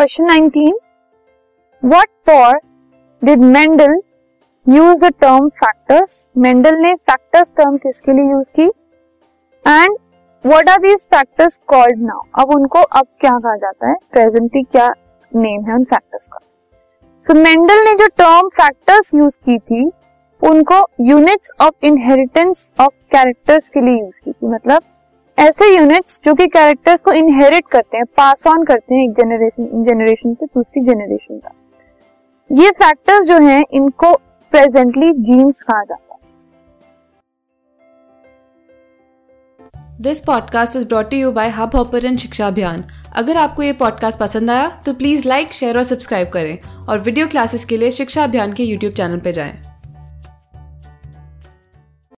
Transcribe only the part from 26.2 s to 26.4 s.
जो